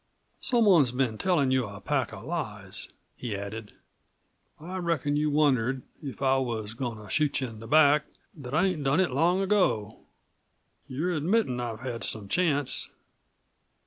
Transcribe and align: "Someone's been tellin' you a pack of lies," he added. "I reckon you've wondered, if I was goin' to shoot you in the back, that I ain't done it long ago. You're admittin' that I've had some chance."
"Someone's 0.39 0.91
been 0.91 1.19
tellin' 1.19 1.51
you 1.51 1.67
a 1.67 1.79
pack 1.79 2.11
of 2.11 2.23
lies," 2.25 2.89
he 3.15 3.35
added. 3.35 3.73
"I 4.59 4.77
reckon 4.77 5.15
you've 5.15 5.33
wondered, 5.33 5.83
if 6.01 6.23
I 6.23 6.37
was 6.37 6.73
goin' 6.73 6.97
to 6.97 7.07
shoot 7.07 7.39
you 7.39 7.45
in 7.49 7.59
the 7.59 7.67
back, 7.67 8.05
that 8.33 8.55
I 8.55 8.65
ain't 8.65 8.83
done 8.83 8.99
it 8.99 9.11
long 9.11 9.41
ago. 9.41 9.99
You're 10.87 11.15
admittin' 11.15 11.57
that 11.57 11.73
I've 11.73 11.79
had 11.81 12.03
some 12.03 12.27
chance." 12.27 12.89